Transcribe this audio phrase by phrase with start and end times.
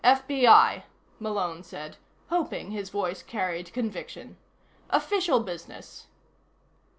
[0.03, 0.81] "FBI,"
[1.19, 1.97] Malone said,
[2.29, 4.35] hoping his voice carried conviction.
[4.89, 6.07] "Official business."